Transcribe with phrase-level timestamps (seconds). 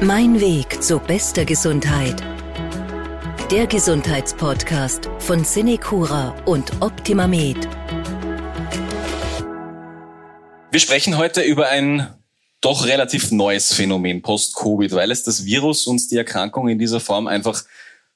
[0.00, 2.22] Mein Weg zu bester Gesundheit.
[3.50, 7.68] Der Gesundheitspodcast von Cinecura und OptimaMed.
[10.70, 12.14] Wir sprechen heute über ein
[12.60, 17.26] doch relativ neues Phänomen Post-Covid, weil es das Virus und die Erkrankung in dieser Form
[17.26, 17.64] einfach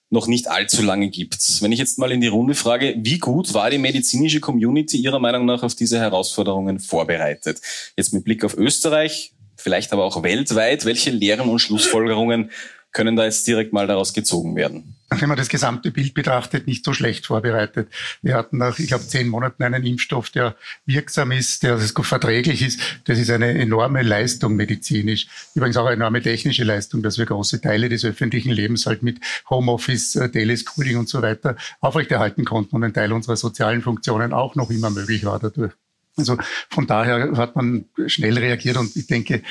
[0.09, 1.63] noch nicht allzu lange gibt.
[1.63, 5.19] Wenn ich jetzt mal in die Runde frage, wie gut war die medizinische Community Ihrer
[5.19, 7.61] Meinung nach auf diese Herausforderungen vorbereitet?
[7.97, 9.33] Jetzt mit Blick auf Österreich,
[9.63, 12.51] vielleicht aber auch weltweit, welche Lehren und Schlussfolgerungen
[12.93, 14.97] können da jetzt direkt mal daraus gezogen werden?
[15.21, 17.89] wenn man das gesamte Bild betrachtet, nicht so schlecht vorbereitet.
[18.23, 20.57] Wir hatten nach, ich glaube, zehn Monaten einen Impfstoff, der
[20.87, 22.81] wirksam ist, der verträglich ist.
[23.05, 25.27] Das ist eine enorme Leistung medizinisch.
[25.55, 29.21] Übrigens auch eine enorme technische Leistung, dass wir große Teile des öffentlichen Lebens halt mit
[29.51, 34.55] Homeoffice, äh, Teleschooling und so weiter aufrechterhalten konnten und ein Teil unserer sozialen Funktionen auch
[34.55, 35.73] noch immer möglich war dadurch.
[36.17, 36.37] Also
[36.69, 39.43] von daher hat man schnell reagiert und ich denke,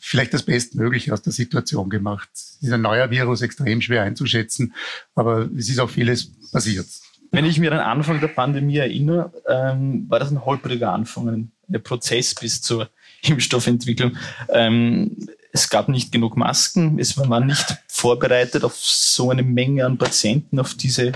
[0.00, 2.28] vielleicht das Bestmögliche aus der Situation gemacht.
[2.34, 4.74] Es ist ein neuer Virus, extrem schwer einzuschätzen,
[5.14, 6.86] aber es ist auch vieles passiert.
[7.30, 11.28] Wenn ich mir an den Anfang der Pandemie erinnere, ähm, war das ein holpriger Anfang,
[11.28, 12.88] ein Prozess bis zur
[13.22, 14.16] Impfstoffentwicklung.
[14.48, 19.98] Ähm, es gab nicht genug Masken, es war nicht vorbereitet auf so eine Menge an
[19.98, 21.12] Patienten, auf diese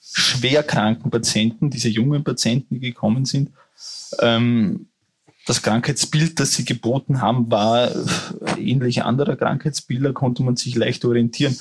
[0.00, 3.50] schwerkranken Patienten, diese jungen Patienten, die gekommen sind.
[4.20, 4.88] Ähm,
[5.46, 7.90] das Krankheitsbild, das sie geboten haben, war
[8.58, 11.56] ähnlich anderer Krankheitsbilder, konnte man sich leicht orientieren.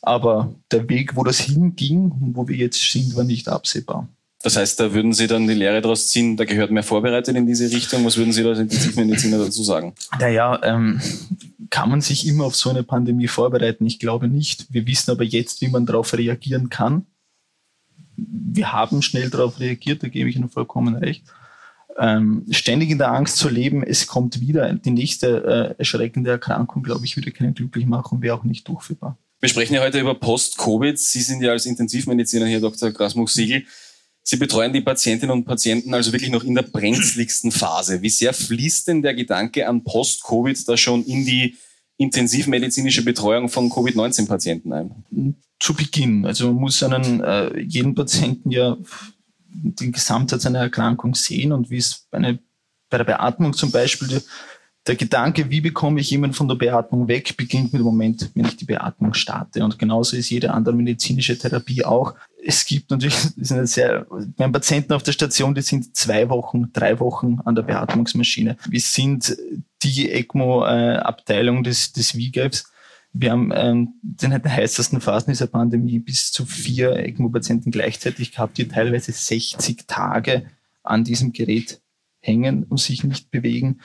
[0.00, 4.08] Aber der Weg, wo das hinging und wo wir jetzt sind, war nicht absehbar.
[4.42, 7.46] Das heißt, da würden Sie dann die Lehre daraus ziehen, da gehört mehr vorbereitet in
[7.46, 8.04] diese Richtung.
[8.06, 9.94] Was würden Sie als Intensivmediziner dazu sagen?
[10.18, 11.00] Naja, ähm,
[11.70, 13.84] kann man sich immer auf so eine Pandemie vorbereiten?
[13.84, 14.72] Ich glaube nicht.
[14.72, 17.04] Wir wissen aber jetzt, wie man darauf reagieren kann.
[18.16, 21.24] Wir haben schnell darauf reagiert, da gebe ich Ihnen vollkommen recht
[21.98, 26.82] ähm, ständig in der Angst zu leben, es kommt wieder die nächste äh, erschreckende Erkrankung,
[26.82, 29.18] glaube ich, würde keinen glücklich machen und wäre auch nicht durchführbar.
[29.40, 30.98] Wir sprechen ja heute über Post-Covid.
[30.98, 32.90] Sie sind ja als Intensivmediziner hier, Dr.
[32.90, 33.64] Grasmuch-Siegel.
[34.22, 38.02] Sie betreuen die Patientinnen und Patienten also wirklich noch in der brenzligsten Phase.
[38.02, 41.56] Wie sehr fließt denn der Gedanke an Post-Covid da schon in die
[41.96, 45.36] intensivmedizinische Betreuung von Covid-19-Patienten ein?
[45.58, 46.26] Zu Beginn.
[46.26, 48.76] Also man muss einen, äh, jeden Patienten ja
[49.48, 52.38] den Gesamtsatz einer Erkrankung sehen und wie es bei, eine,
[52.90, 54.22] bei der Beatmung zum Beispiel
[54.88, 58.46] der Gedanke, wie bekomme ich jemanden von der Beatmung weg, beginnt mit dem Moment, wenn
[58.46, 59.62] ich die Beatmung starte.
[59.62, 62.14] Und genauso ist jede andere medizinische Therapie auch.
[62.42, 66.98] Es gibt natürlich, sind sehr, wir Patienten auf der Station, die sind zwei Wochen, drei
[67.00, 68.56] Wochen an der Beatmungsmaschine.
[68.68, 69.36] Wir sind
[69.82, 72.72] die ECMO-Abteilung des, des WIGAPs
[73.12, 78.68] wir haben ähm, den heißesten Phasen dieser Pandemie bis zu vier ECMO-Patienten gleichzeitig gehabt, die
[78.68, 80.46] teilweise 60 Tage
[80.82, 81.80] an diesem Gerät
[82.20, 83.80] hängen und sich nicht bewegen.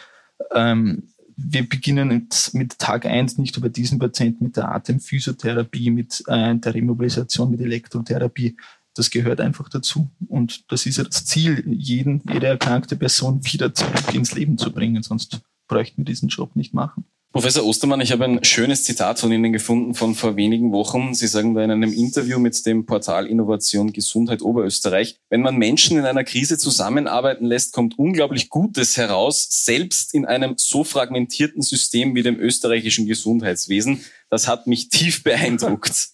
[0.53, 6.56] Ähm, wir beginnen mit Tag eins nicht über diesen Patienten mit der Atemphysiotherapie, mit äh,
[6.56, 8.56] der Remobilisation, mit Elektrotherapie.
[8.95, 10.12] Das gehört einfach dazu.
[10.28, 15.01] Und das ist das Ziel, jeden, jede erkrankte Person wieder zurück ins Leben zu bringen.
[15.01, 17.06] Sonst bräuchten wir diesen Job nicht machen.
[17.33, 21.16] Professor Ostermann, ich habe ein schönes Zitat von Ihnen gefunden von vor wenigen Wochen.
[21.16, 25.97] Sie sagen da in einem Interview mit dem Portal Innovation Gesundheit Oberösterreich, wenn man Menschen
[25.97, 32.13] in einer Krise zusammenarbeiten lässt, kommt unglaublich Gutes heraus, selbst in einem so fragmentierten System
[32.13, 34.01] wie dem österreichischen Gesundheitswesen.
[34.29, 36.09] Das hat mich tief beeindruckt.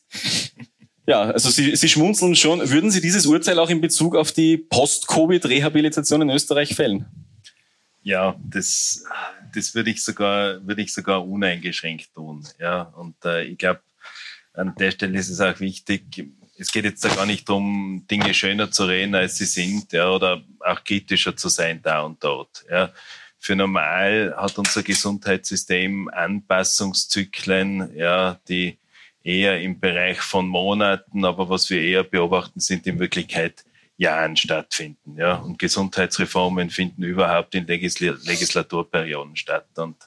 [1.05, 2.69] Ja, also Sie, Sie schmunzeln schon.
[2.69, 7.07] Würden Sie dieses Urteil auch in Bezug auf die Post-Covid-Rehabilitation in Österreich fällen?
[8.01, 9.03] Ja, das
[9.53, 12.47] das würde ich sogar, würde ich sogar uneingeschränkt tun.
[12.59, 13.81] Ja, und äh, ich glaube,
[14.53, 16.25] an der Stelle ist es auch wichtig,
[16.57, 20.09] es geht jetzt da gar nicht darum, Dinge schöner zu reden, als sie sind, ja,
[20.09, 22.65] oder auch kritischer zu sein da und dort.
[22.69, 22.91] Ja.
[23.37, 28.77] Für normal hat unser Gesundheitssystem Anpassungszyklen, ja, die
[29.23, 33.63] eher im Bereich von Monaten, aber was wir eher beobachten, sind in Wirklichkeit
[33.99, 35.17] Jahren stattfinden.
[35.17, 35.35] Ja?
[35.35, 39.67] Und Gesundheitsreformen finden überhaupt in Legisl Legislaturperioden statt.
[39.75, 39.97] Und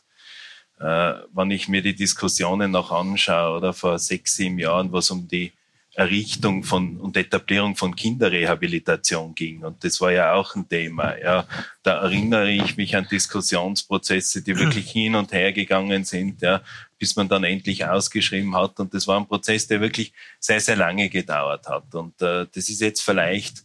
[0.81, 5.29] äh, wenn ich mir die Diskussionen noch anschaue, oder vor sechs, sieben Jahren, was um
[5.29, 5.53] die
[5.94, 9.62] Errichtung von und Etablierung von Kinderrehabilitation ging.
[9.62, 11.19] Und das war ja auch ein Thema.
[11.19, 11.47] Ja,
[11.83, 16.62] da erinnere ich mich an Diskussionsprozesse, die wirklich hin und her gegangen sind, ja,
[16.99, 18.81] bis man dann endlich ausgeschrieben hat.
[18.81, 21.95] Und das war ein Prozess, der wirklich sehr, sehr lange gedauert hat.
[21.95, 23.62] Und äh, das ist jetzt vielleicht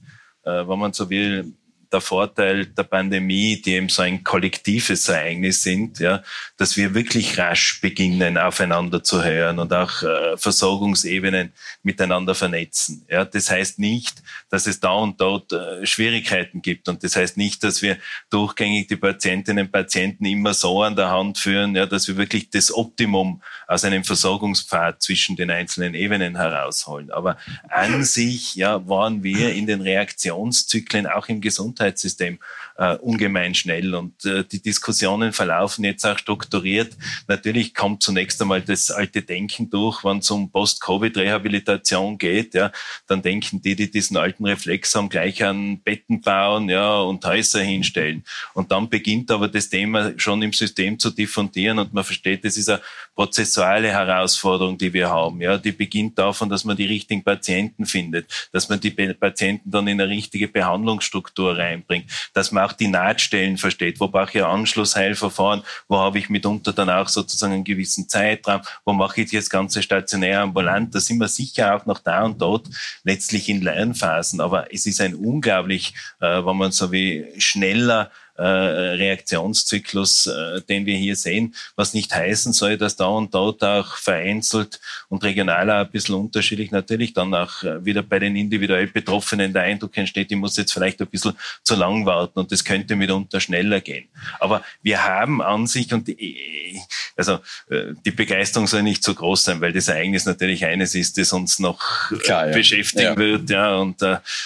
[0.48, 1.52] wenn man so will,
[1.92, 6.24] der Vorteil der Pandemie, die eben so ein kollektives Ereignis sind, ja,
[6.58, 11.54] dass wir wirklich rasch beginnen, aufeinander zu hören und auch äh, Versorgungsebenen
[11.84, 13.06] miteinander vernetzen.
[13.10, 17.38] Ja, das heißt nicht, dass es da und dort äh, Schwierigkeiten gibt und das heißt
[17.38, 17.98] nicht, dass wir
[18.30, 22.50] durchgängig die Patientinnen und Patienten immer so an der Hand führen, ja, dass wir wirklich
[22.50, 27.12] das Optimum aus einem Versorgungspfad zwischen den einzelnen Ebenen herausholen.
[27.12, 27.38] Aber
[27.70, 31.42] an sich ja, waren wir in den Reaktionszyklen auch im
[31.78, 32.40] Gesundheitssystem
[32.78, 36.96] äh, ungemein schnell und äh, die Diskussionen verlaufen jetzt auch strukturiert.
[37.28, 42.72] Natürlich kommt zunächst einmal das alte Denken durch, wenn es um Post-Covid-Rehabilitation geht, ja,
[43.08, 47.62] dann denken die, die diesen alten Reflex haben, gleich an Betten bauen, ja, und Häuser
[47.62, 48.24] hinstellen.
[48.54, 52.58] Und dann beginnt aber das Thema schon im System zu diffundieren und man versteht, das
[52.58, 52.82] ist eine
[53.16, 58.50] prozessuale Herausforderung, die wir haben, ja, die beginnt davon, dass man die richtigen Patienten findet,
[58.52, 63.58] dass man die Patienten dann in eine richtige Behandlungsstruktur reinbringt, dass man auch die Nahtstellen
[63.58, 64.00] versteht.
[64.00, 65.64] Wo brauche ich Anschlussheilverfahren?
[65.88, 68.62] Wo habe ich mitunter dann auch sozusagen einen gewissen Zeitraum?
[68.86, 70.94] Wo mache ich das Ganze stationär ambulant?
[70.94, 72.68] Da sind wir sicher auch noch da und dort
[73.04, 74.42] letztlich in Lernphasen.
[74.42, 80.86] Aber es ist ein unglaublich, äh, wenn man so wie schneller äh, Reaktionszyklus, äh, den
[80.86, 84.80] wir hier sehen, was nicht heißen soll, dass da und dort auch vereinzelt
[85.10, 89.54] und regional auch ein bisschen unterschiedlich natürlich dann auch äh, wieder bei den individuell Betroffenen
[89.54, 92.96] der Eindruck entsteht, ich muss jetzt vielleicht ein bisschen zu lang warten und das könnte
[92.96, 94.08] mitunter schneller gehen.
[94.40, 96.80] Aber wir haben an sich und die,
[97.16, 97.40] also
[98.06, 101.60] die Begeisterung soll nicht zu groß sein, weil das Ereignis natürlich eines ist, das uns
[101.60, 102.54] noch Klar, ja.
[102.54, 103.18] beschäftigen ja.
[103.18, 103.98] wird, ja, und,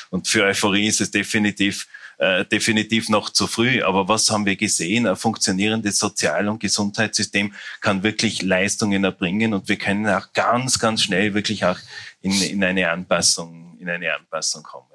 [0.09, 1.87] und für Euphorie ist es definitiv
[2.21, 3.81] äh, definitiv noch zu früh.
[3.81, 5.07] Aber was haben wir gesehen?
[5.07, 7.51] Ein funktionierendes Sozial- und Gesundheitssystem
[7.81, 11.79] kann wirklich Leistungen erbringen und wir können auch ganz, ganz schnell wirklich auch
[12.21, 14.85] in, in eine Anpassung, in eine Anpassung kommen.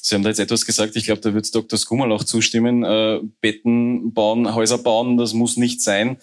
[0.00, 1.76] Sie haben da jetzt etwas gesagt, ich glaube, da wird Dr.
[1.76, 2.84] Skummerl auch zustimmen.
[2.84, 6.18] Äh, Betten bauen, Häuser bauen, das muss nicht sein.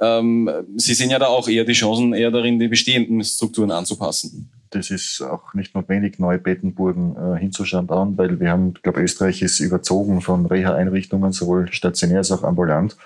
[0.00, 4.52] Ähm, Sie sehen ja da auch eher die Chancen, eher darin, die bestehenden Strukturen anzupassen
[4.76, 9.00] das ist auch nicht notwendig, neue Bettenburgen äh, hinzuschauen, bauen, weil wir haben, ich glaube,
[9.00, 12.96] Österreich ist überzogen von Reha-Einrichtungen, sowohl stationär als auch ambulant.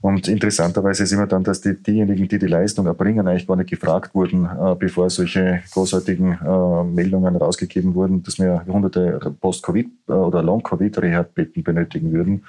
[0.00, 3.70] Und interessanterweise sehen wir dann, dass die, diejenigen, die die Leistung erbringen, eigentlich gar nicht
[3.70, 10.12] gefragt wurden, äh, bevor solche großartigen äh, Meldungen rausgegeben wurden, dass wir hunderte Post-Covid- äh,
[10.12, 12.44] oder Long-Covid-Reha-Betten benötigen würden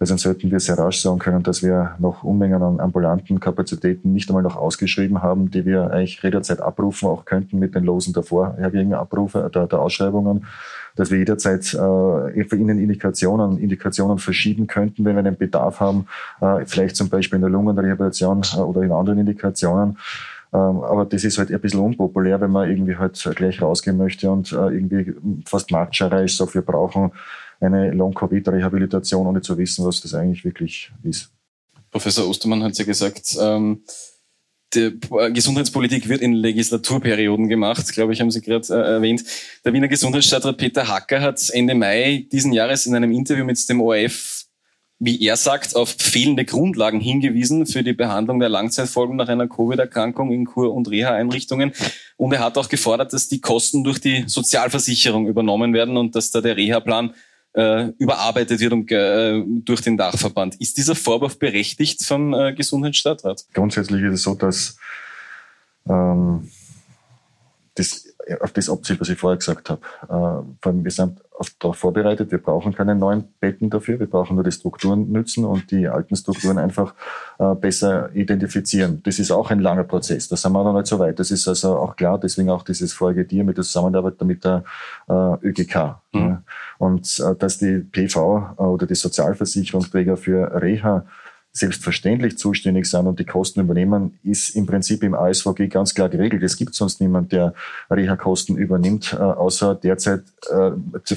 [0.00, 4.14] weil sonst sollten wir sehr rasch sagen können, dass wir noch Unmengen an ambulanten Kapazitäten
[4.14, 8.14] nicht einmal noch ausgeschrieben haben, die wir eigentlich jederzeit abrufen auch könnten mit den losen
[8.14, 10.46] der vorhergehenden Abrufe, äh, der, der Ausschreibungen,
[10.96, 16.06] dass wir jederzeit äh, für ihnen Indikationen, Indikationen verschieben könnten, wenn wir einen Bedarf haben,
[16.40, 19.98] äh, vielleicht zum Beispiel in der Lungenrehabilitation äh, oder in anderen Indikationen.
[20.54, 24.30] Ähm, aber das ist halt ein bisschen unpopulär, wenn man irgendwie halt gleich rausgehen möchte
[24.30, 25.14] und äh, irgendwie
[25.44, 27.12] fast Marktscherei ist, so wir brauchen
[27.60, 31.30] eine Long-Covid-Rehabilitation, ohne zu wissen, was das eigentlich wirklich ist.
[31.90, 33.82] Professor Ostermann hat ja gesagt, ähm,
[34.74, 34.98] die
[35.32, 39.24] Gesundheitspolitik wird in Legislaturperioden gemacht, glaube ich, haben Sie gerade äh, erwähnt.
[39.64, 43.80] Der Wiener Gesundheitsstadtrat Peter Hacker hat Ende Mai diesen Jahres in einem Interview mit dem
[43.80, 44.44] ORF,
[45.00, 50.30] wie er sagt, auf fehlende Grundlagen hingewiesen für die Behandlung der Langzeitfolgen nach einer Covid-Erkrankung
[50.30, 51.72] in Kur- und Reha-Einrichtungen.
[52.16, 56.30] Und er hat auch gefordert, dass die Kosten durch die Sozialversicherung übernommen werden und dass
[56.30, 57.14] da der Reha-Plan
[57.54, 60.56] äh, überarbeitet wird und, äh, durch den Dachverband.
[60.60, 63.46] Ist dieser Vorwurf berechtigt vom äh, Gesundheitsstadtrat?
[63.52, 64.76] Grundsätzlich ist es so, dass
[65.88, 66.48] ähm,
[67.74, 68.06] das
[68.40, 69.80] auf das abzielt, was ich vorher gesagt habe.
[70.64, 71.20] Äh, wir sind
[71.58, 75.70] darauf vorbereitet, wir brauchen keine neuen Betten dafür, wir brauchen nur die Strukturen nützen und
[75.70, 76.94] die alten Strukturen einfach
[77.38, 79.00] äh, besser identifizieren.
[79.04, 81.18] Das ist auch ein langer Prozess, da sind wir noch nicht so weit.
[81.18, 84.64] Das ist also auch klar, deswegen auch dieses vorige Dir mit der Zusammenarbeit mit der
[85.08, 85.96] äh, ÖGK.
[86.12, 86.38] Mhm.
[86.78, 91.04] Und äh, dass die PV oder die Sozialversicherungsträger für Reha
[91.52, 96.44] selbstverständlich zuständig sind und die Kosten übernehmen, ist im Prinzip im ASVG ganz klar geregelt.
[96.44, 97.54] Es gibt sonst niemand, der
[97.90, 100.70] Reha-Kosten übernimmt, äh, außer derzeit äh,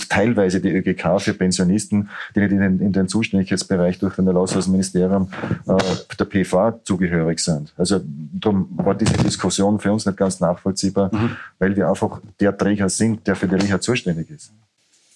[0.09, 4.57] teilweise die ÖGK für Pensionisten, die nicht in den, in den Zuständigkeitsbereich durch den Erlass
[4.57, 5.29] aus dem Ministerium
[5.67, 5.77] äh,
[6.17, 7.71] der PV zugehörig sind.
[7.77, 11.37] Also darum war diese Diskussion für uns nicht ganz nachvollziehbar, mhm.
[11.59, 14.51] weil wir einfach der Träger sind, der für die Reha zuständig ist.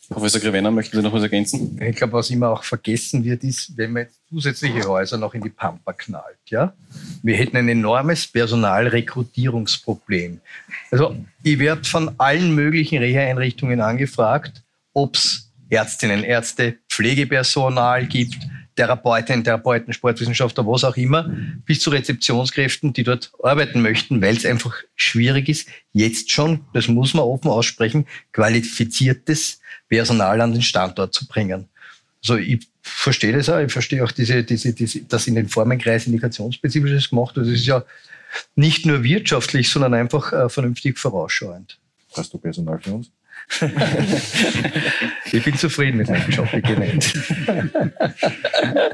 [0.10, 1.78] Professor Grevenner, möchten Sie noch was ergänzen?
[1.82, 5.50] Ich glaube, was immer auch vergessen wird, ist, wenn man zusätzliche Häuser noch in die
[5.50, 6.38] Pampa knallt.
[6.46, 6.74] Ja?
[7.24, 10.40] Wir hätten ein enormes Personalrekrutierungsproblem.
[10.92, 18.38] Also ich werde von allen möglichen Reha-Einrichtungen angefragt, ob es Ärztinnen, Ärzte, Pflegepersonal gibt,
[18.78, 21.30] Therapeutinnen, Therapeuten, Sportwissenschaftler, was auch immer,
[21.66, 26.88] bis zu Rezeptionskräften, die dort arbeiten möchten, weil es einfach schwierig ist, jetzt schon, das
[26.88, 31.67] muss man offen aussprechen, qualifiziertes Personal an den Standort zu bringen.
[32.22, 36.08] Also ich verstehe das auch, ich verstehe auch diese, diese, diese, dass in den Formenkreis
[36.08, 37.48] indikationsspezifisches gemacht wird.
[37.48, 37.84] Das ist ja
[38.56, 41.79] nicht nur wirtschaftlich, sondern einfach äh, vernünftig vorausschauend.
[42.15, 43.12] Hast du Personal für uns?
[45.32, 47.13] ich bin zufrieden mit meinem Job, wie genannt.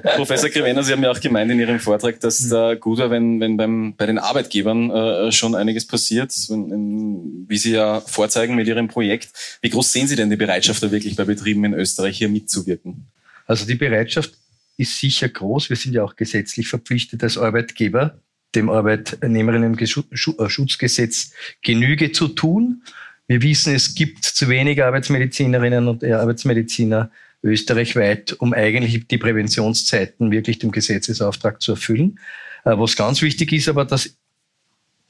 [0.15, 3.39] Professor Krivena, Sie haben ja auch gemeint in Ihrem Vortrag, dass da gut wäre, wenn,
[3.39, 8.53] wenn beim, bei den Arbeitgebern äh, schon einiges passiert, wenn, in, wie Sie ja vorzeigen
[8.55, 9.29] mit Ihrem Projekt.
[9.61, 13.07] Wie groß sehen Sie denn die Bereitschaft da wirklich bei Betrieben in Österreich hier mitzuwirken?
[13.47, 14.33] Also die Bereitschaft
[14.77, 15.69] ist sicher groß.
[15.69, 18.17] Wir sind ja auch gesetzlich verpflichtet als Arbeitgeber,
[18.55, 21.31] dem Arbeitnehmerinnen-Schutzgesetz
[21.61, 22.81] Genüge zu tun.
[23.27, 27.09] Wir wissen, es gibt zu wenig Arbeitsmedizinerinnen und Arbeitsmediziner
[27.41, 32.19] österreichweit, um eigentlich die Präventionszeiten wirklich dem Gesetzesauftrag zu erfüllen.
[32.63, 34.17] Äh, was ganz wichtig ist aber, dass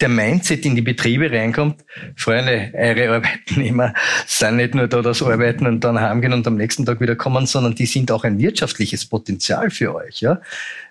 [0.02, 1.86] der Mindset in die Betriebe reinkommt,
[2.16, 3.94] Freunde, eure Arbeitnehmer
[4.28, 7.46] sind nicht nur da das Arbeiten und dann heimgehen und am nächsten Tag wieder kommen,
[7.46, 10.22] sondern die sind auch ein wirtschaftliches Potenzial für euch.
[10.22, 10.42] Ja?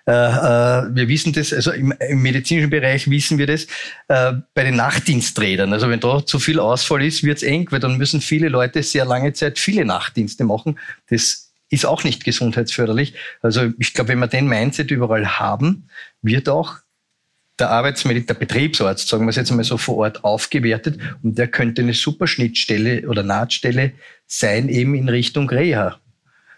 [0.07, 3.67] Äh, äh, wir wissen das, also im, im, medizinischen Bereich wissen wir das,
[4.07, 5.73] äh, bei den Nachtdiensträdern.
[5.73, 9.05] Also wenn da zu viel Ausfall ist, wird's eng, weil dann müssen viele Leute sehr
[9.05, 10.79] lange Zeit viele Nachtdienste machen.
[11.09, 13.15] Das ist auch nicht gesundheitsförderlich.
[13.41, 15.89] Also ich glaube, wenn wir den Mindset überall haben,
[16.21, 16.82] wird auch
[17.59, 21.47] der Arbeitsmedizin, der Betriebsarzt, sagen wir es jetzt einmal so vor Ort aufgewertet und der
[21.47, 23.93] könnte eine super Schnittstelle oder Nahtstelle
[24.25, 25.99] sein eben in Richtung Reha.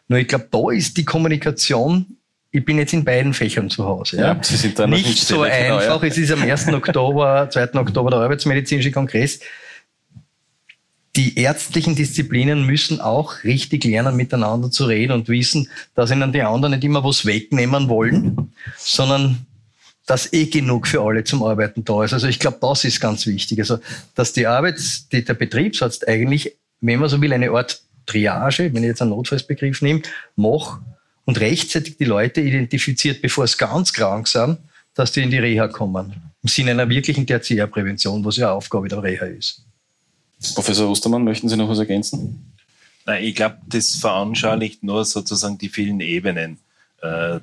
[0.07, 2.17] Nur ich glaube, da ist die Kommunikation,
[2.51, 4.17] ich bin jetzt in beiden Fächern zu Hause.
[4.17, 5.81] Ja, ja Sie sind da nicht so einfach.
[5.81, 6.07] Genau, ja.
[6.07, 6.67] Es ist am 1.
[6.69, 7.73] Oktober, 2.
[7.73, 9.41] Oktober der Arbeitsmedizinische Kongress.
[11.17, 16.41] Die ärztlichen Disziplinen müssen auch richtig lernen, miteinander zu reden und wissen, dass ihnen die
[16.41, 19.45] anderen nicht immer was wegnehmen wollen, sondern
[20.05, 22.13] dass eh genug für alle zum Arbeiten da ist.
[22.13, 23.59] Also ich glaube, das ist ganz wichtig.
[23.59, 23.79] Also,
[24.13, 28.83] dass die Arbeits-, die, der Betriebsarzt eigentlich, wenn man so will, eine Art Triage, wenn
[28.83, 30.01] ich jetzt einen Notfallsbegriff nehme,
[30.35, 30.81] macht
[31.25, 34.59] und rechtzeitig die Leute identifiziert, bevor es ganz krank sind,
[34.93, 36.13] dass die in die Reha kommen.
[36.43, 39.63] Im Sinne einer wirklichen Tertiärprävention, was ja Aufgabe der Reha ist.
[40.53, 42.53] Professor Ostermann, möchten Sie noch was ergänzen?
[43.05, 46.59] Nein, ich glaube, das veranschaulicht nur sozusagen die vielen Ebenen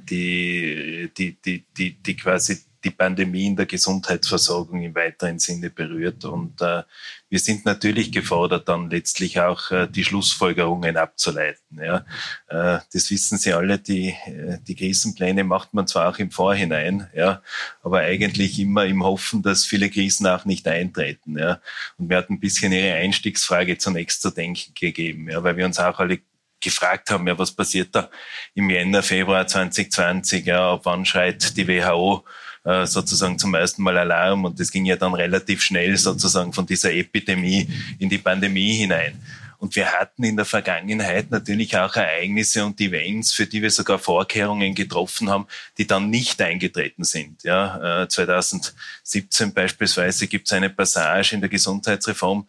[0.09, 6.25] die, die, die, die, die quasi die Pandemie in der Gesundheitsversorgung im weiteren Sinne berührt.
[6.25, 6.83] Und äh,
[7.29, 11.81] wir sind natürlich gefordert, dann letztlich auch äh, die Schlussfolgerungen abzuleiten.
[11.81, 12.05] Ja.
[12.49, 17.09] Äh, das wissen Sie alle, die, äh, die Krisenpläne macht man zwar auch im Vorhinein,
[17.15, 17.43] ja,
[17.83, 21.39] aber eigentlich immer im Hoffen, dass viele Krisen auch nicht eintreten.
[21.39, 21.61] Ja.
[21.99, 25.79] Und mir hat ein bisschen Ihre Einstiegsfrage zunächst zu denken gegeben, ja, weil wir uns
[25.79, 26.21] auch alle
[26.63, 28.09] gefragt haben, ja, was passiert da
[28.55, 32.25] im Jänner, Februar 2020, ja, ab wann schreit die WHO
[32.65, 36.65] äh, sozusagen zum ersten Mal Alarm und das ging ja dann relativ schnell sozusagen von
[36.65, 39.21] dieser Epidemie in die Pandemie hinein.
[39.63, 44.01] Und wir hatten in der Vergangenheit natürlich auch Ereignisse und Events, für die wir sogar
[44.01, 45.47] Vorkehrungen getroffen haben,
[45.79, 47.45] die dann nicht eingetreten sind.
[47.45, 52.49] Ja, 2017 äh, beispielsweise gibt es eine Passage in der Gesundheitsreform,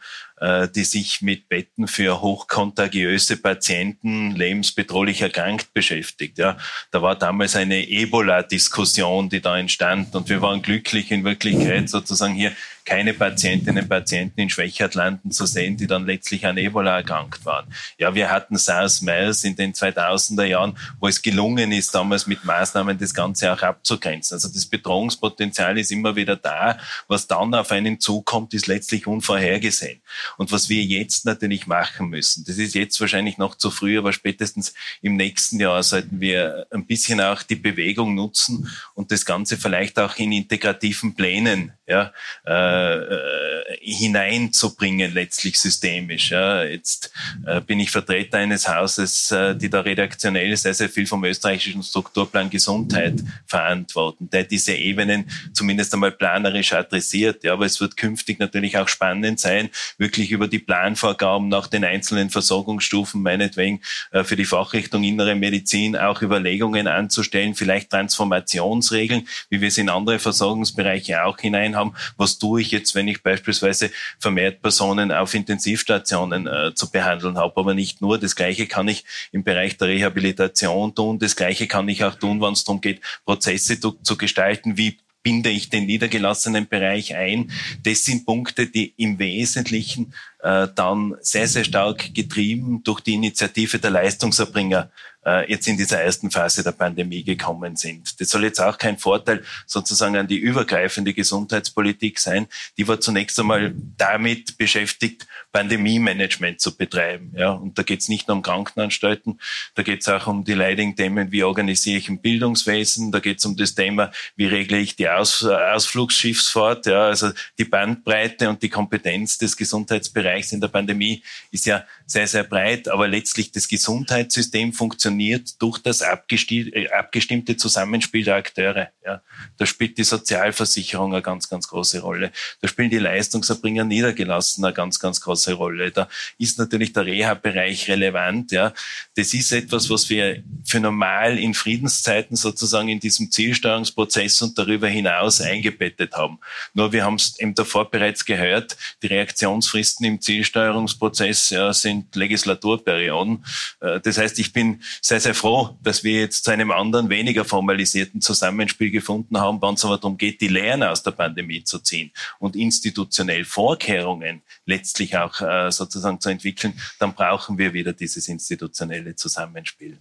[0.75, 6.37] die sich mit Betten für hochkontagiöse Patienten lebensbedrohlich erkrankt beschäftigt.
[6.37, 6.57] Ja,
[6.91, 12.33] da war damals eine Ebola-Diskussion, die da entstand und wir waren glücklich in Wirklichkeit sozusagen
[12.33, 12.51] hier
[12.85, 17.73] keine Patientinnen und Patienten in Schwächertlanden zu sehen, die dann letztlich an Ebola erkrankt waren.
[17.97, 22.43] Ja, wir hatten SARS, MERS in den 2000er Jahren, wo es gelungen ist, damals mit
[22.43, 24.35] Maßnahmen das Ganze auch abzugrenzen.
[24.35, 26.77] Also das Bedrohungspotenzial ist immer wieder da.
[27.07, 30.01] Was dann auf einen zukommt, ist letztlich unvorhergesehen.
[30.37, 34.13] Und was wir jetzt natürlich machen müssen, das ist jetzt wahrscheinlich noch zu früh, aber
[34.13, 39.57] spätestens im nächsten Jahr sollten wir ein bisschen auch die Bewegung nutzen und das Ganze
[39.57, 42.13] vielleicht auch in integrativen Plänen ja,
[42.47, 46.31] äh, äh, hineinzubringen, letztlich systemisch.
[46.31, 46.63] Ja.
[46.63, 47.11] Jetzt
[47.45, 51.83] äh, bin ich Vertreter eines Hauses, äh, die da redaktionell sehr, sehr viel vom österreichischen
[51.83, 57.43] Strukturplan Gesundheit verantworten, der diese Ebenen zumindest einmal planerisch adressiert.
[57.43, 61.83] Ja, aber es wird künftig natürlich auch spannend sein, wirklich über die Planvorgaben nach den
[61.83, 69.61] einzelnen Versorgungsstufen, meinetwegen äh, für die Fachrichtung Innere Medizin, auch Überlegungen anzustellen, vielleicht Transformationsregeln, wie
[69.61, 71.93] wir es in andere Versorgungsbereiche auch hinein haben.
[72.17, 77.53] Was tue ich jetzt, wenn ich beispielsweise vermehrt Personen auf Intensivstationen äh, zu behandeln habe?
[77.55, 78.17] Aber nicht nur.
[78.17, 81.19] Das Gleiche kann ich im Bereich der Rehabilitation tun.
[81.19, 84.77] Das Gleiche kann ich auch tun, wenn es darum geht, Prozesse zu, zu gestalten.
[84.77, 87.51] Wie binde ich den niedergelassenen Bereich ein.
[87.83, 93.79] Das sind Punkte, die im Wesentlichen äh, dann sehr, sehr stark getrieben durch die Initiative
[93.79, 94.91] der Leistungserbringer
[95.25, 98.19] äh, jetzt in dieser ersten Phase der Pandemie gekommen sind.
[98.19, 102.47] Das soll jetzt auch kein Vorteil sozusagen an die übergreifende Gesundheitspolitik sein.
[102.77, 107.33] Die war zunächst einmal damit beschäftigt, Pandemie-Management zu betreiben.
[107.37, 109.39] Ja, und da geht es nicht nur um Krankenanstalten,
[109.75, 113.39] da geht es auch um die leidigen Themen, wie organisiere ich im Bildungswesen, da geht
[113.39, 116.87] es um das Thema, wie regle ich die Aus, Ausflugsschiffsfahrt.
[116.87, 122.27] Ja, also die Bandbreite und die Kompetenz des Gesundheitsbereichs in der Pandemie ist ja sehr,
[122.27, 125.12] sehr breit, aber letztlich das Gesundheitssystem funktioniert
[125.59, 128.89] durch das äh, abgestimmte Zusammenspiel der Akteure.
[129.05, 129.21] Ja.
[129.57, 132.31] Da spielt die Sozialversicherung eine ganz, ganz große Rolle.
[132.61, 135.91] Da spielen die Leistungserbringer niedergelassen eine ganz, ganz große Rolle.
[135.91, 138.51] Da ist natürlich der Reha-Bereich relevant.
[138.51, 138.73] Ja.
[139.15, 144.87] Das ist etwas, was wir für normal in Friedenszeiten sozusagen in diesem Zielsteuerungsprozess und darüber
[144.87, 146.39] hinaus eingebettet haben.
[146.73, 152.15] Nur wir haben es eben davor bereits gehört, die Reaktionsfristen im Zielsteuerungsprozess ja, sind sind
[152.15, 153.45] Legislaturperioden.
[153.79, 157.43] Äh, das heißt, ich bin sehr, sehr froh, dass wir jetzt zu einem anderen, weniger
[157.43, 161.79] formalisierten Zusammenspiel gefunden haben, wenn es aber darum geht, die Lehren aus der Pandemie zu
[161.79, 168.29] ziehen und institutionell Vorkehrungen letztlich auch äh, sozusagen zu entwickeln, dann brauchen wir wieder dieses
[168.29, 169.97] institutionelle Zusammenspiel.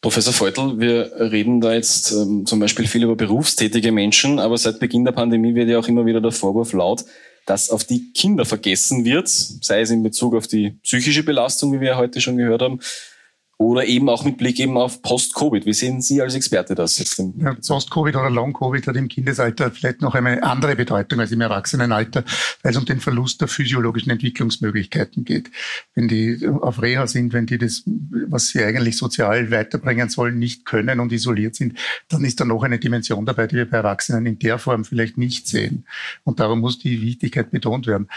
[0.00, 4.80] Professor Feutl, wir reden da jetzt ähm, zum Beispiel viel über berufstätige Menschen, aber seit
[4.80, 7.04] Beginn der Pandemie wird ja auch immer wieder der Vorwurf laut,
[7.46, 11.80] dass auf die Kinder vergessen wird, sei es in Bezug auf die psychische Belastung, wie
[11.80, 12.80] wir heute schon gehört haben,
[13.58, 15.64] oder eben auch mit Blick eben auf Post-Covid.
[15.64, 17.18] Wie sehen Sie als Experte das jetzt?
[17.38, 22.24] Ja, Post-Covid oder Long-Covid hat im Kindesalter vielleicht noch eine andere Bedeutung als im Erwachsenenalter,
[22.62, 25.50] weil es um den Verlust der physiologischen Entwicklungsmöglichkeiten geht.
[25.94, 30.66] Wenn die auf Reha sind, wenn die das, was sie eigentlich sozial weiterbringen sollen, nicht
[30.66, 34.26] können und isoliert sind, dann ist da noch eine Dimension dabei, die wir bei Erwachsenen
[34.26, 35.86] in der Form vielleicht nicht sehen.
[36.24, 38.08] Und darum muss die Wichtigkeit betont werden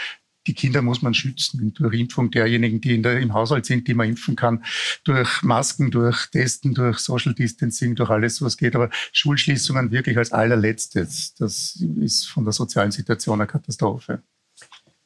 [0.46, 3.94] die Kinder muss man schützen durch Impfung derjenigen, die in der, im Haushalt sind, die
[3.94, 4.64] man impfen kann,
[5.04, 8.74] durch Masken, durch Testen, durch Social Distancing, durch alles, was geht.
[8.74, 14.22] Aber Schulschließungen wirklich als allerletztes, das ist von der sozialen Situation eine Katastrophe.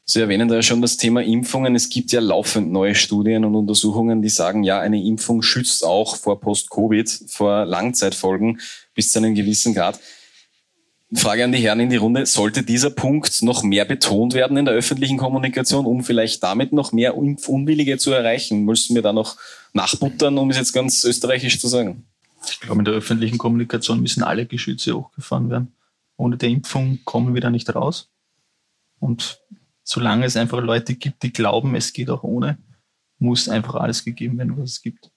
[0.06, 1.74] Sie erwähnen da ja schon das Thema Impfungen.
[1.74, 6.16] Es gibt ja laufend neue Studien und Untersuchungen, die sagen, ja, eine Impfung schützt auch
[6.16, 8.60] vor Post-Covid, vor Langzeitfolgen
[8.94, 9.98] bis zu einem gewissen Grad.
[11.16, 12.26] Frage an die Herren in die Runde.
[12.26, 16.92] Sollte dieser Punkt noch mehr betont werden in der öffentlichen Kommunikation, um vielleicht damit noch
[16.92, 18.64] mehr Unwillige zu erreichen?
[18.64, 19.36] Müssen wir da noch
[19.72, 22.04] nachbuttern, um es jetzt ganz österreichisch zu sagen?
[22.48, 25.72] Ich glaube, in der öffentlichen Kommunikation müssen alle Geschütze hochgefahren werden.
[26.16, 28.10] Ohne die Impfung kommen wir da nicht raus.
[28.98, 29.40] Und
[29.82, 32.58] solange es einfach Leute gibt, die glauben, es geht auch ohne,
[33.18, 35.10] muss einfach alles gegeben werden, was es gibt.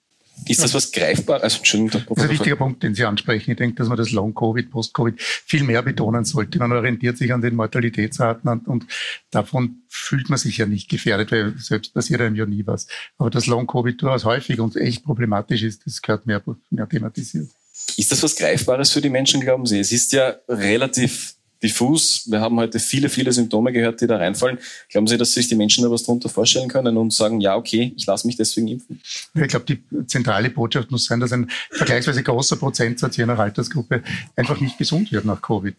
[0.45, 1.41] Ist das was greifbar?
[1.43, 3.51] Also, Entschuldigung, das ist ein wichtiger Punkt, den Sie ansprechen.
[3.51, 6.59] Ich denke, dass man das Long-Covid, Post-Covid viel mehr betonen sollte.
[6.59, 8.85] Man orientiert sich an den Mortalitätsraten und
[9.31, 12.87] davon fühlt man sich ja nicht gefährdet, weil selbst passiert einem ja nie was.
[13.17, 17.49] Aber das Long-Covid durchaus häufig und echt problematisch ist, das gehört mehr, mehr thematisiert.
[17.95, 19.79] Ist das was Greifbares für die Menschen, glauben Sie?
[19.79, 22.29] Es ist ja relativ diffus.
[22.29, 24.59] Wir haben heute viele, viele Symptome gehört, die da reinfallen.
[24.89, 27.93] Glauben Sie, dass sich die Menschen da was darunter vorstellen können und sagen, ja, okay,
[27.95, 29.01] ich lasse mich deswegen impfen?
[29.33, 34.03] Ich glaube, die zentrale Botschaft muss sein, dass ein vergleichsweise großer Prozentsatz je nach Altersgruppe
[34.35, 35.75] einfach nicht gesund wird nach Covid.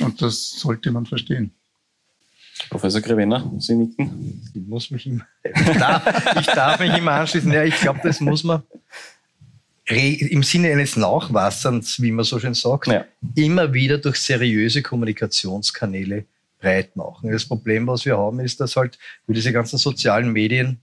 [0.00, 1.52] Und das sollte man verstehen.
[2.70, 4.42] Professor Grevenner, Sie nicken.
[4.54, 7.52] Ich muss mich immer, ich darf, ich darf mich immer anschließen.
[7.52, 8.62] Ja, ich glaube, das muss man
[9.96, 13.04] im Sinne eines Nachwasserns, wie man so schön sagt, ja.
[13.34, 16.24] immer wieder durch seriöse Kommunikationskanäle
[16.60, 17.30] breit machen.
[17.30, 20.80] Das Problem, was wir haben, ist, dass halt über diese ganzen sozialen Medien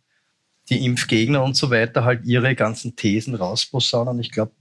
[0.70, 4.20] die Impfgegner und so weiter halt ihre ganzen Thesen rausposaunen.
[4.20, 4.52] Ich glaube,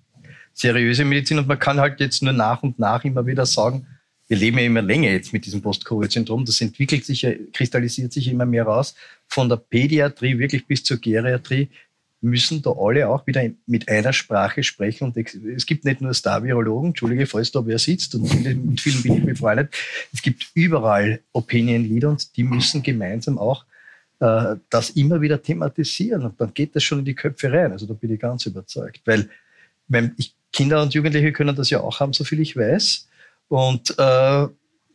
[0.55, 3.87] seriöse Medizin und man kann halt jetzt nur nach und nach immer wieder sagen,
[4.29, 6.45] wir leben ja immer länger jetzt mit diesem Post-Covid-Syndrom.
[6.45, 8.95] Das entwickelt sich, kristallisiert sich immer mehr raus.
[9.27, 11.71] Von der Pädiatrie wirklich bis zur Geriatrie
[12.21, 15.05] müssen da alle auch wieder mit einer Sprache sprechen.
[15.05, 19.19] Und es gibt nicht nur Star-Virologen, Entschuldige, falls da wer sitzt, und mit vielen bin
[19.19, 19.75] ich befreundet.
[20.13, 23.65] Es gibt überall Opinion-Leader und die müssen gemeinsam auch
[24.21, 26.25] äh, das immer wieder thematisieren.
[26.25, 27.73] Und dann geht das schon in die Köpfe rein.
[27.73, 29.01] Also da bin ich ganz überzeugt.
[29.05, 29.29] Weil
[29.87, 33.09] wenn ich, Kinder und Jugendliche können das ja auch haben, so viel ich weiß.
[33.49, 34.47] Und äh,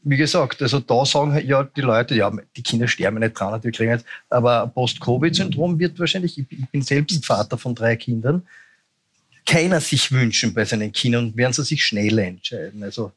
[0.03, 3.71] wie gesagt, also da sagen ja die Leute, ja, die Kinder sterben nicht dran, die
[3.71, 8.45] kriegen jetzt, aber Post-Covid-Syndrom wird wahrscheinlich, ich bin selbst Vater von drei Kindern,
[9.45, 12.83] keiner sich wünschen bei seinen Kindern, werden sie sich schnell entscheiden.
[12.83, 13.11] Also,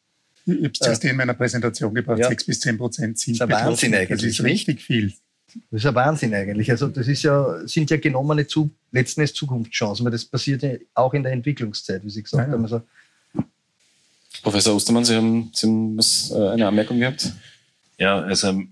[0.44, 2.28] ich habe es zuerst äh, in meiner Präsentation gebracht, ja.
[2.28, 4.20] 6 bis 10 Prozent sind das ist ein Wahnsinn eigentlich.
[4.20, 5.12] Das ist richtig viel.
[5.70, 6.70] Das ist ein Wahnsinn eigentlich.
[6.70, 11.14] Also das ist ja, sind ja genommene zu, letzten Zukunftschancen, weil das passiert ja auch
[11.14, 12.62] in der Entwicklungszeit, wie Sie gesagt ja, haben.
[12.62, 12.82] Also
[14.46, 17.32] Professor Ostermann, Sie haben, Sie haben was, äh, eine Anmerkung gehabt?
[17.98, 18.62] Ja, also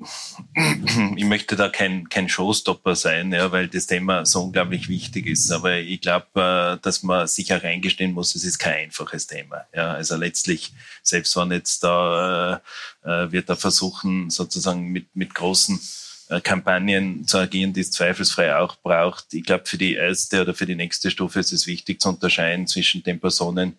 [1.16, 5.50] ich möchte da kein, kein Showstopper sein, ja, weil das Thema so unglaublich wichtig ist.
[5.50, 9.64] Aber ich glaube, äh, dass man sich auch eingestehen muss, es ist kein einfaches Thema.
[9.74, 12.62] Ja, also letztlich, selbst wenn jetzt da
[13.04, 15.80] äh, äh wird da versuchen, sozusagen mit, mit großen
[16.44, 19.34] Kampagnen zu agieren, die es zweifelsfrei auch braucht.
[19.34, 22.68] Ich glaube, für die erste oder für die nächste Stufe ist es wichtig zu unterscheiden
[22.68, 23.76] zwischen den Personen,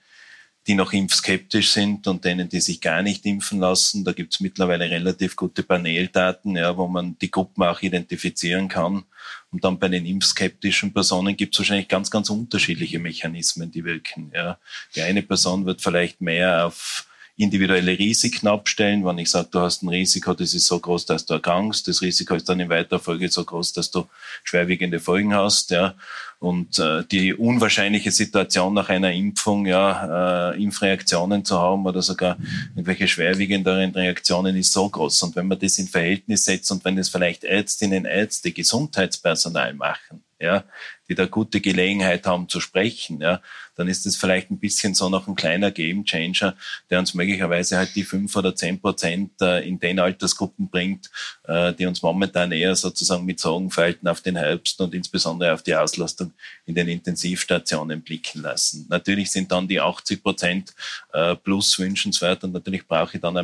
[0.68, 4.04] die noch impfskeptisch sind und denen, die sich gar nicht impfen lassen.
[4.04, 9.04] Da gibt es mittlerweile relativ gute Paneldaten, ja, wo man die Gruppen auch identifizieren kann.
[9.52, 14.32] Und dann bei den impfskeptischen Personen gibt es wahrscheinlich ganz, ganz unterschiedliche Mechanismen, die wirken.
[14.34, 14.58] Ja.
[14.96, 19.06] Die eine Person wird vielleicht mehr auf individuelle Risiken abstellen.
[19.06, 21.88] Wenn ich sage, du hast ein Risiko, das ist so groß, dass du erkrankst.
[21.88, 24.08] Das Risiko ist dann in weiterer Folge so groß, dass du
[24.44, 25.72] schwerwiegende Folgen hast.
[25.72, 25.96] Ja.
[26.40, 32.38] Und äh, die unwahrscheinliche Situation nach einer Impfung, ja, äh, Impfreaktionen zu haben oder sogar
[32.76, 35.24] irgendwelche schwerwiegenderen Reaktionen ist so groß.
[35.24, 40.25] Und wenn man das in Verhältnis setzt und wenn es vielleicht Ärztinnen, Ärzte, Gesundheitspersonal machen,
[40.40, 40.64] ja,
[41.08, 43.42] die da gute Gelegenheit haben zu sprechen, ja,
[43.76, 46.56] dann ist es vielleicht ein bisschen so noch ein kleiner Gamechanger,
[46.90, 51.10] der uns möglicherweise halt die fünf oder zehn Prozent äh, in den Altersgruppen bringt,
[51.44, 55.76] äh, die uns momentan eher sozusagen mit Sorgenfalten auf den Herbst und insbesondere auf die
[55.76, 56.34] Auslastung
[56.66, 58.86] in den Intensivstationen blicken lassen.
[58.90, 60.74] Natürlich sind dann die 80 Prozent
[61.14, 63.44] äh, plus wünschenswert und natürlich brauche ich dann auch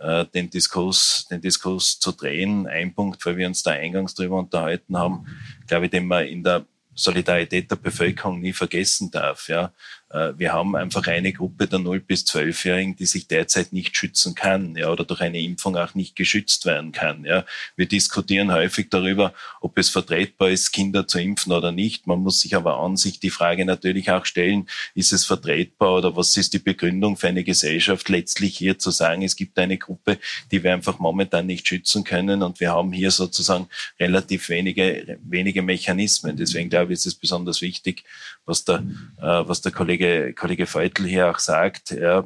[0.00, 2.66] Mechanismen, den Diskurs, den Diskurs zu drehen.
[2.66, 5.26] Ein Punkt, weil wir uns da eingangs drüber unterhalten haben,
[5.66, 9.48] glaube ich, den man in der Solidarität der Bevölkerung nie vergessen darf.
[9.48, 9.72] Ja.
[10.10, 14.34] Äh, wir haben einfach eine Gruppe der 0- bis 12-Jährigen, die sich derzeit nicht schützen
[14.34, 17.24] kann ja, oder durch eine Impfung auch nicht geschützt werden kann.
[17.24, 17.44] Ja.
[17.76, 22.06] Wir diskutieren häufig darüber, ob es vertretbar ist, Kinder zu impfen oder nicht.
[22.06, 26.16] Man muss sich aber an sich die Frage natürlich auch stellen, ist es vertretbar oder
[26.16, 30.18] was ist die Begründung für eine Gesellschaft, letztlich hier zu sagen, es gibt eine Gruppe,
[30.50, 33.68] die wir einfach momentan nicht schützen können und wir haben hier sozusagen
[34.00, 36.36] relativ wenige, wenige Mechanismen.
[36.36, 38.04] Deswegen glaube ich, ist es besonders wichtig,
[38.46, 38.82] was der,
[39.18, 39.97] äh, was der Kollege,
[40.34, 41.90] Kollege Feitel hier auch sagt.
[41.90, 42.24] Ja,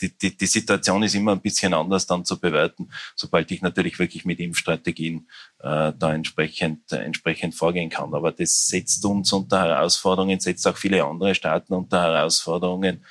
[0.00, 3.98] die, die, die Situation ist immer ein bisschen anders dann zu bewerten, sobald ich natürlich
[3.98, 5.28] wirklich mit Impfstrategien
[5.60, 8.14] äh, da entsprechend, äh, entsprechend vorgehen kann.
[8.14, 13.04] Aber das setzt uns unter Herausforderungen, setzt auch viele andere Staaten unter Herausforderungen,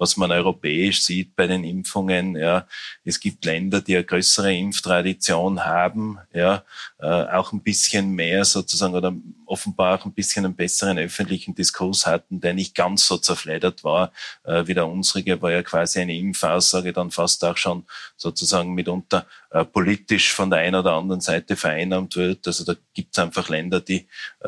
[0.00, 2.34] was man europäisch sieht bei den Impfungen.
[2.34, 2.66] Ja,
[3.04, 6.64] es gibt Länder, die eine größere Impftradition haben, ja,
[6.98, 12.06] äh, auch ein bisschen mehr sozusagen oder offenbar auch ein bisschen einen besseren öffentlichen Diskurs
[12.06, 14.10] hatten, der nicht ganz so zerfleddert war
[14.44, 17.84] äh, wie der unsrige, weil ja quasi eine Impfaussage dann fast auch schon
[18.16, 22.46] sozusagen mitunter äh, politisch von der einen oder anderen Seite vereinnahmt wird.
[22.46, 24.06] Also da gibt es einfach Länder, die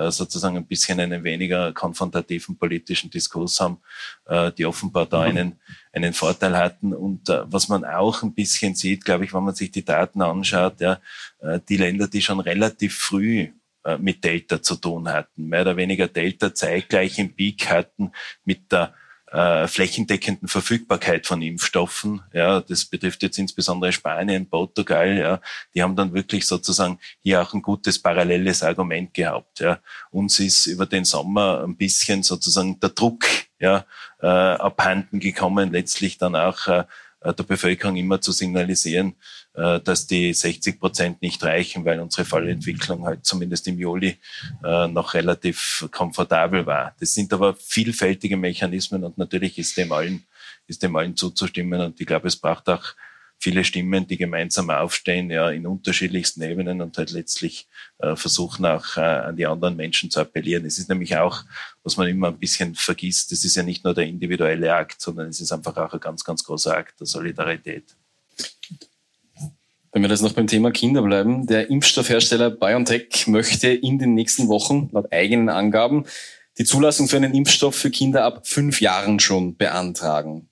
[0.08, 3.78] sozusagen ein bisschen einen weniger konfrontativen politischen Diskurs haben,
[4.56, 5.24] die offenbar da mhm.
[5.42, 5.60] Einen,
[5.92, 6.94] einen Vorteil hatten.
[6.94, 10.22] Und äh, was man auch ein bisschen sieht, glaube ich, wenn man sich die Daten
[10.22, 11.00] anschaut, ja,
[11.40, 13.48] äh, die Länder, die schon relativ früh
[13.84, 18.12] äh, mit Delta zu tun hatten, mehr oder weniger Delta zeitgleich im Peak hatten
[18.44, 18.94] mit der
[19.32, 22.22] äh, flächendeckenden Verfügbarkeit von Impfstoffen.
[22.32, 25.16] Ja, das betrifft jetzt insbesondere Spanien, Portugal.
[25.16, 25.40] Ja,
[25.74, 29.60] die haben dann wirklich sozusagen hier auch ein gutes paralleles Argument gehabt.
[29.60, 29.78] Ja,
[30.10, 33.24] uns ist über den Sommer ein bisschen sozusagen der Druck
[33.58, 33.86] ja
[34.20, 36.84] äh, abhanden gekommen, letztlich dann auch äh,
[37.24, 39.14] der Bevölkerung immer zu signalisieren,
[39.54, 44.18] äh, dass die 60 Prozent nicht reichen, weil unsere Fallentwicklung halt zumindest im Juli
[44.64, 46.94] äh, noch relativ komfortabel war.
[47.00, 50.24] Das sind aber vielfältige Mechanismen und natürlich ist dem allen,
[50.66, 52.94] ist dem allen zuzustimmen und ich glaube, es braucht auch
[53.42, 58.96] viele Stimmen, die gemeinsam aufstehen, ja, in unterschiedlichsten Ebenen und halt letztlich äh, versuchen auch
[58.96, 60.64] äh, an die anderen Menschen zu appellieren.
[60.64, 61.42] Es ist nämlich auch,
[61.82, 65.26] was man immer ein bisschen vergisst, es ist ja nicht nur der individuelle Akt, sondern
[65.28, 67.96] es ist einfach auch ein ganz, ganz großer Akt der Solidarität.
[69.92, 74.48] Wenn wir das noch beim Thema Kinder bleiben, der Impfstoffhersteller BioNTech möchte in den nächsten
[74.48, 76.06] Wochen laut eigenen Angaben
[76.58, 80.48] die Zulassung für einen Impfstoff für Kinder ab fünf Jahren schon beantragen.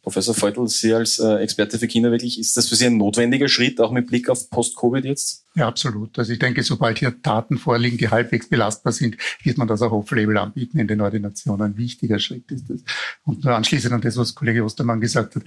[0.00, 3.48] Professor Feutel, Sie als äh, Experte für Kinder wirklich, ist das für Sie ein notwendiger
[3.48, 5.41] Schritt, auch mit Blick auf Post-Covid jetzt?
[5.54, 6.18] Ja, absolut.
[6.18, 9.92] Also ich denke, sobald hier Daten vorliegen, die halbwegs belastbar sind, wird man das auch
[9.92, 11.72] off-label anbieten in den Ordinationen.
[11.72, 12.82] Ein wichtiger Schritt ist das.
[13.24, 15.42] Und anschließend an das, was Kollege Ostermann gesagt hat,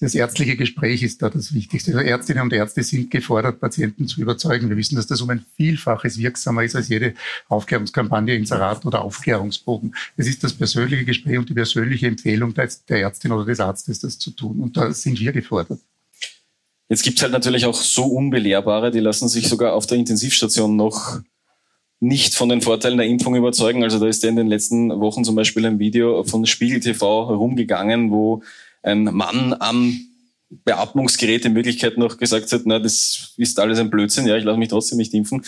[0.00, 1.92] das ärztliche Gespräch ist da das Wichtigste.
[1.92, 4.68] Also Ärztinnen und Ärzte sind gefordert, Patienten zu überzeugen.
[4.68, 7.14] Wir wissen, dass das um ein Vielfaches wirksamer ist als jede
[7.48, 9.94] Aufklärungskampagne, Inserat oder Aufklärungsbogen.
[10.16, 14.18] Es ist das persönliche Gespräch und die persönliche Empfehlung der Ärztin oder des Arztes, das
[14.18, 14.58] zu tun.
[14.58, 15.78] Und da sind wir gefordert.
[16.92, 21.20] Jetzt gibt's halt natürlich auch so Unbelehrbare, die lassen sich sogar auf der Intensivstation noch
[22.00, 23.82] nicht von den Vorteilen der Impfung überzeugen.
[23.82, 27.30] Also da ist ja in den letzten Wochen zum Beispiel ein Video von Spiegel TV
[27.30, 28.42] herumgegangen, wo
[28.82, 30.02] ein Mann am
[30.50, 34.58] Beatmungsgerät in Wirklichkeit noch gesagt hat, na, das ist alles ein Blödsinn, ja, ich lasse
[34.58, 35.46] mich trotzdem nicht impfen.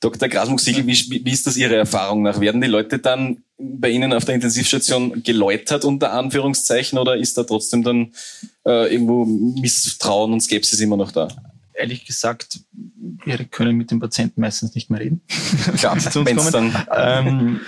[0.00, 0.28] Dr.
[0.28, 2.40] Grasmuck-Siegel, wie, wie ist das Ihre Erfahrung nach?
[2.40, 7.44] Werden die Leute dann bei Ihnen auf der Intensivstation geläutert unter Anführungszeichen oder ist da
[7.44, 8.12] trotzdem dann
[8.64, 11.28] äh, irgendwo Misstrauen und Skepsis immer noch da?
[11.74, 12.60] Ehrlich gesagt,
[13.24, 15.20] wir können mit dem Patienten meistens nicht mehr reden.
[15.76, 16.52] Klar, zu uns kommen.
[16.52, 17.60] Dann, ähm,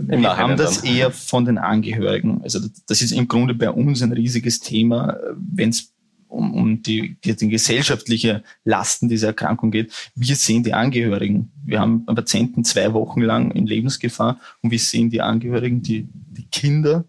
[0.20, 0.90] wir haben das dann.
[0.90, 2.40] eher von den Angehörigen.
[2.42, 5.92] Also das ist im Grunde bei uns ein riesiges Thema, wenn es
[6.28, 9.92] um, um die, die, gesellschaftliche Lasten dieser Erkrankung geht.
[10.14, 11.52] Wir sehen die Angehörigen.
[11.64, 16.08] Wir haben einen Patienten zwei Wochen lang in Lebensgefahr und wir sehen die Angehörigen, die,
[16.12, 17.04] die Kinder,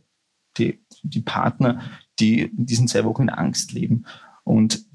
[0.58, 1.82] die, die Partner,
[2.20, 4.06] die in diesen zwei Wochen in Angst leben.
[4.44, 4.86] Und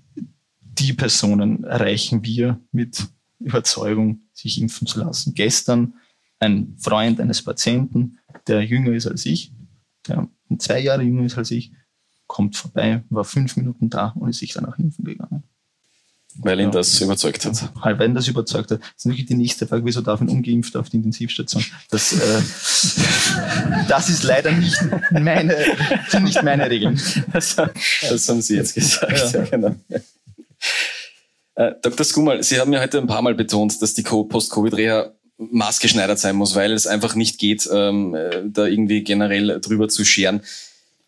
[0.60, 3.06] die Personen erreichen wir mit
[3.38, 5.34] Überzeugung, sich impfen zu lassen.
[5.34, 5.94] Gestern
[6.40, 9.52] ein Freund eines Patienten, der jünger ist als ich,
[10.06, 11.72] der zwei Jahre jünger ist als ich,
[12.26, 15.44] kommt vorbei, war fünf Minuten da und ist sich danach impfen gegangen.
[16.36, 16.70] Weil ihn ja.
[16.70, 17.70] das überzeugt hat.
[17.80, 18.80] Halt, wenn das überzeugt hat.
[18.80, 21.64] Das ist natürlich die nächste Frage, wieso darf ein ungeimpft auf die Intensivstation?
[21.90, 22.16] Das, äh,
[23.88, 24.76] das ist leider nicht
[25.12, 25.56] meine,
[26.08, 27.00] sind nicht meine Regeln.
[27.32, 29.76] Das, das haben Sie jetzt gesagt, ja, ja genau.
[31.54, 32.04] Äh, Dr.
[32.04, 36.56] Skumal, Sie haben ja heute ein paar Mal betont, dass die Post-Covid-Reha maßgeschneidert sein muss,
[36.56, 40.40] weil es einfach nicht geht, ähm, äh, da irgendwie generell drüber zu scheren.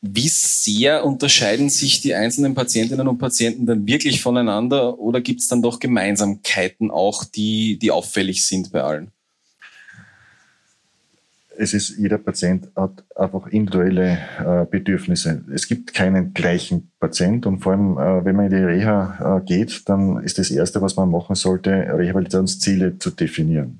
[0.08, 5.48] Wie sehr unterscheiden sich die einzelnen Patientinnen und Patienten dann wirklich voneinander oder gibt es
[5.48, 9.10] dann doch Gemeinsamkeiten auch, die, die auffällig sind bei allen?
[11.58, 15.42] Es ist, jeder Patient hat einfach individuelle äh, Bedürfnisse.
[15.54, 19.44] Es gibt keinen gleichen Patient und vor allem, äh, wenn man in die Reha äh,
[19.44, 23.78] geht, dann ist das Erste, was man machen sollte, Rehabilitationsziele zu definieren.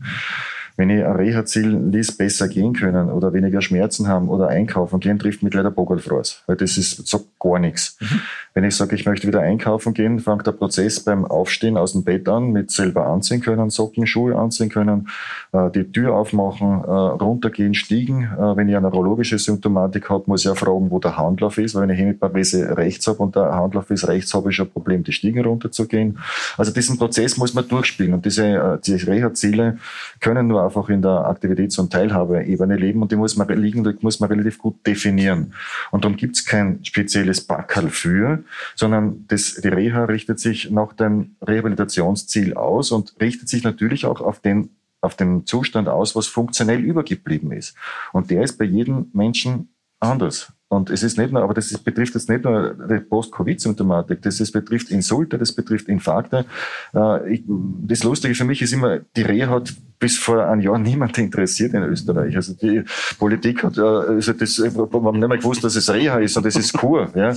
[0.77, 5.19] Wenn ich ein Reha-Ziel liest, besser gehen können oder weniger Schmerzen haben oder einkaufen gehen,
[5.19, 6.43] trifft mich leider Bogelfraß.
[6.47, 7.97] Weil das ist so gar nichts.
[8.01, 8.21] Mhm.
[8.53, 12.05] Wenn ich sage, ich möchte wieder einkaufen gehen, fängt der Prozess beim Aufstehen aus dem
[12.05, 15.09] Bett an, mit selber anziehen können, Socken, Schuhe anziehen können,
[15.53, 18.25] äh, die Tür aufmachen, äh, runtergehen, stiegen.
[18.25, 21.75] Äh, wenn ich eine neurologische Symptomatik habe, muss ich auch fragen, wo der Handlauf ist,
[21.75, 25.05] weil wenn ich Hemiparese rechts habe und der Handlauf ist rechts, habe ich ein Problem,
[25.05, 26.19] die Stiegen runterzugehen.
[26.59, 29.79] Also diesen Prozess muss man durchspielen und diese, diese Reha-Ziele
[30.21, 33.96] können nur einfach in der Aktivitäts- und Teilhabeebene leben und die muss man liegen, die
[34.00, 35.55] muss man relativ gut definieren.
[35.90, 40.92] Und darum gibt es kein spezielles Backerl für, sondern das, die Reha richtet sich nach
[40.92, 44.70] dem Rehabilitationsziel aus und richtet sich natürlich auch auf den
[45.02, 47.76] auf den Zustand aus, was funktionell übergeblieben ist.
[48.12, 49.68] Und der ist bei jedem Menschen
[50.00, 50.52] anders.
[50.68, 54.40] Und es ist nicht nur, aber das ist, betrifft jetzt nicht nur die Post-Covid-Symptomatik, das
[54.40, 56.44] ist, betrifft Insulte, das betrifft Infarkte.
[56.92, 60.79] Äh, ich, das Lustige für mich ist immer, die Reha hat bis vor einem Jahr
[60.79, 62.35] niemand interessiert in Österreich.
[62.35, 62.83] Also die
[63.16, 66.44] Politik hat, äh, also das, wir haben nicht mehr gewusst, dass es Reha ist und
[66.44, 67.11] das ist Kur.
[67.14, 67.31] Ja.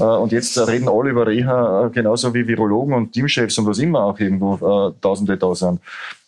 [0.00, 4.02] Äh, und jetzt reden alle über Reha, genauso wie Virologen und Teamchefs und was immer
[4.02, 5.78] auch irgendwo Tausende da sind.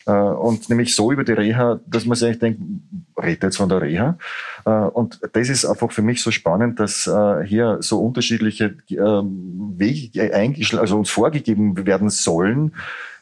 [0.07, 2.61] Und nämlich so über die Reha, dass man sich eigentlich denkt,
[3.23, 4.19] redet jetzt von der Reha?
[4.65, 9.75] Äh, und das ist einfach für mich so spannend, dass äh, hier so unterschiedliche ähm,
[9.77, 12.75] Wege eingeschlagen, also uns vorgegeben werden sollen,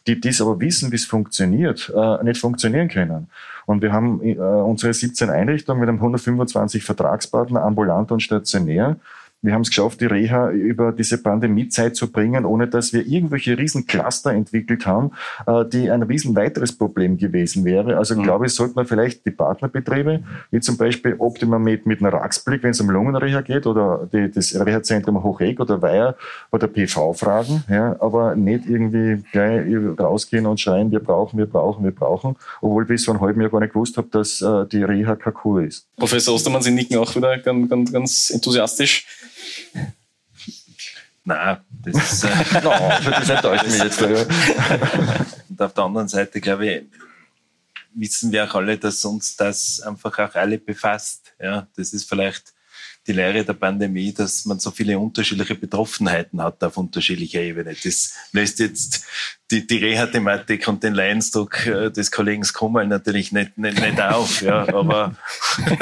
[0.07, 3.29] die dies aber wissen, wie es funktioniert, äh, nicht funktionieren können.
[3.65, 8.97] Und wir haben unsere 17 Einrichtungen mit einem 125 Vertragspartner, ambulant und stationär,
[9.43, 13.59] wir haben es geschafft, die Reha über diese Pandemiezeit zu bringen, ohne dass wir irgendwelche
[13.59, 15.11] riesen Cluster entwickelt haben,
[15.47, 17.97] äh, die ein riesen weiteres Problem gewesen wäre.
[17.97, 18.23] Also mhm.
[18.23, 22.63] glaube ich, sollte man vielleicht die Partnerbetriebe, wie zum Beispiel Optima mit, mit einem Raxblick,
[22.63, 26.17] wenn es um Lungenreha geht, oder die, das Reha-Zentrum Hochegg oder Weiher
[26.53, 29.67] oder PV fragen, ja, aber nicht irgendwie gleich
[29.99, 33.51] rausgehen und schreien, wir brauchen, wir brauchen, wir brauchen, obwohl bis vor einem halben Jahr
[33.51, 35.89] gar nicht gewusst habe, dass äh, die Reha Kakur ist.
[35.97, 39.07] Professor Ostermann, Sie nicken auch wieder ganz, ganz, ganz enthusiastisch.
[41.25, 42.25] Nein, das ist.
[42.25, 44.03] Äh, no, das enttäuscht mich jetzt.
[44.03, 46.83] Und auf der anderen Seite, glaube ich,
[47.95, 51.33] wissen wir auch alle, dass uns das einfach auch alle befasst.
[51.41, 52.53] Ja, das ist vielleicht
[53.07, 57.75] die Lehre der Pandemie, dass man so viele unterschiedliche Betroffenheiten hat auf unterschiedlicher Ebene.
[57.83, 59.05] Das löst jetzt
[59.53, 64.41] die, die Reha-Thematik und den Leidensdruck äh, des Kollegen Kummerl natürlich nicht, nicht, nicht auf.
[64.41, 65.15] Ja, aber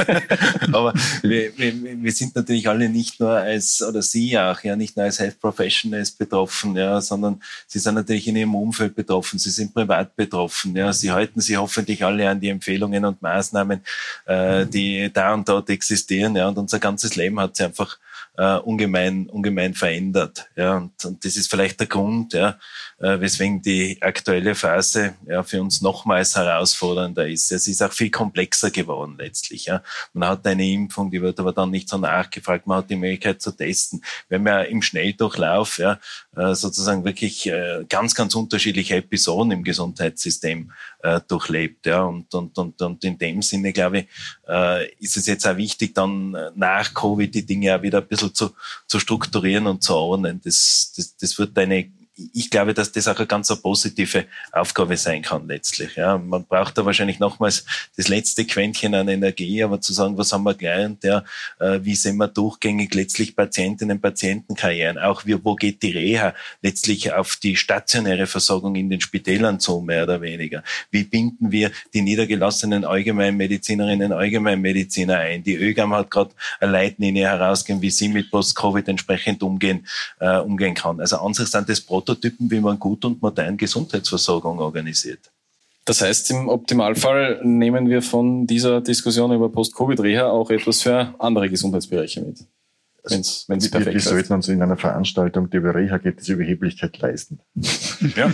[0.73, 4.97] aber wir, wir, wir sind natürlich alle nicht nur als, oder Sie auch, ja, nicht
[4.97, 9.51] nur als Health Professionals betroffen, ja, sondern Sie sind natürlich in Ihrem Umfeld betroffen, Sie
[9.51, 10.75] sind privat betroffen.
[10.77, 13.81] Ja, Sie halten sich hoffentlich alle an die Empfehlungen und Maßnahmen,
[14.27, 16.35] äh, die da und dort existieren.
[16.35, 17.99] Ja, und unser ganzes Leben hat sich einfach
[18.37, 20.49] äh, ungemein, ungemein verändert.
[20.57, 22.59] Ja, und, und das ist vielleicht der Grund, ja,
[23.01, 27.51] weswegen die aktuelle Phase ja, für uns nochmals herausfordernder ist.
[27.51, 29.67] Es ist auch viel komplexer geworden letztlich.
[29.67, 29.83] Ja.
[30.13, 32.67] Man hat eine Impfung, die wird aber dann nicht so nachgefragt.
[32.67, 34.03] Man hat die Möglichkeit zu testen.
[34.29, 35.99] Wenn man im Schnelldurchlauf ja,
[36.37, 40.71] äh, sozusagen wirklich äh, ganz, ganz unterschiedliche Episoden im Gesundheitssystem
[41.03, 41.87] äh, durchlebt.
[41.87, 42.03] Ja.
[42.03, 44.07] Und, und, und, und in dem Sinne, glaube ich,
[44.47, 48.35] äh, ist es jetzt auch wichtig, dann nach Covid die Dinge auch wieder ein bisschen
[48.35, 48.51] zu,
[48.87, 50.41] zu strukturieren und zu ordnen.
[50.45, 51.91] Das, das, das wird eine
[52.35, 55.97] ich glaube, dass das auch eine ganz eine positive Aufgabe sein kann letztlich.
[55.97, 57.65] Ja, man braucht da wahrscheinlich nochmals
[57.97, 61.25] das letzte Quäntchen an Energie, aber zu sagen, was haben wir gelernt, ja,
[61.59, 67.13] äh, wie sehen wir durchgängig letztlich Patientinnen, Patientenkarrieren, auch wie, wo geht die Reha letztlich
[67.13, 70.63] auf die stationäre Versorgung in den Spitälern zu, mehr oder weniger.
[70.91, 75.43] Wie binden wir die niedergelassenen Allgemeinmedizinerinnen, Allgemeinmediziner ein?
[75.43, 76.31] Die ÖGAM hat gerade
[76.61, 79.87] eine Leitlinie herausgegeben, wie sie mit Post-Covid entsprechend umgehen,
[80.19, 81.01] äh, umgehen kann.
[81.01, 85.31] Also an sich sind das Protokolle Prototypen, wie man gut und modern Gesundheitsversorgung organisiert.
[85.85, 91.49] Das heißt, im Optimalfall nehmen wir von dieser Diskussion über Post-Covid-Reha auch etwas für andere
[91.49, 92.39] Gesundheitsbereiche mit.
[93.05, 96.35] Wenn's, wenn's perfekt wir, wir sollten uns in einer Veranstaltung, die über Reha geht, diese
[96.35, 97.41] Überheblichkeit leisten.
[98.15, 98.31] Ja,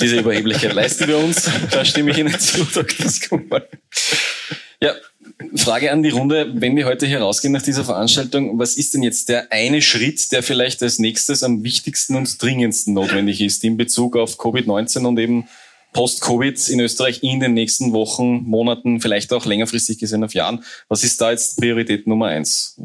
[0.00, 1.48] diese Überheblichkeit leisten wir uns.
[1.70, 3.08] Da stimme ich Ihnen zu, Dr.
[3.08, 3.62] Skummer.
[4.80, 4.94] Ja,
[5.56, 9.02] Frage an die Runde, wenn wir heute hier rausgehen nach dieser Veranstaltung, was ist denn
[9.02, 13.76] jetzt der eine Schritt, der vielleicht als nächstes am wichtigsten und dringendsten notwendig ist in
[13.76, 15.48] Bezug auf Covid-19 und eben
[15.92, 20.64] Post-Covid in Österreich in den nächsten Wochen, Monaten, vielleicht auch längerfristig gesehen auf Jahren?
[20.88, 22.80] Was ist da jetzt Priorität Nummer eins?